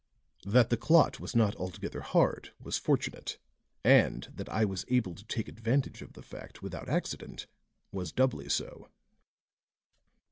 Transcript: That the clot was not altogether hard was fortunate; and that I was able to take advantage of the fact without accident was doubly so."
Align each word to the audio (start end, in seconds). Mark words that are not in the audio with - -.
That 0.47 0.71
the 0.71 0.77
clot 0.77 1.19
was 1.19 1.35
not 1.35 1.55
altogether 1.57 2.01
hard 2.01 2.53
was 2.59 2.79
fortunate; 2.79 3.37
and 3.83 4.23
that 4.33 4.49
I 4.49 4.65
was 4.65 4.83
able 4.87 5.13
to 5.13 5.23
take 5.25 5.47
advantage 5.47 6.01
of 6.01 6.13
the 6.13 6.23
fact 6.23 6.63
without 6.63 6.89
accident 6.89 7.45
was 7.91 8.11
doubly 8.11 8.49
so." 8.49 8.89